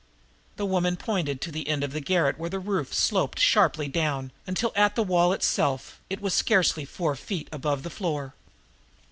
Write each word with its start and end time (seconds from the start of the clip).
The 0.55 0.65
woman 0.65 0.97
pointed 0.97 1.41
to 1.41 1.51
the 1.51 1.67
end 1.67 1.83
of 1.83 1.91
the 1.91 2.01
garret 2.01 2.39
where 2.39 2.49
the 2.49 2.57
roof 2.57 2.91
sloped 2.91 3.37
sharply 3.39 3.87
down 3.87 4.31
until, 4.47 4.71
at 4.75 4.95
the 4.95 5.03
wall 5.03 5.31
itself, 5.31 5.99
it 6.09 6.19
was 6.19 6.33
scarcely 6.33 6.85
four 6.85 7.15
feet 7.15 7.47
above 7.51 7.83
the 7.83 7.91
floor. 7.91 8.33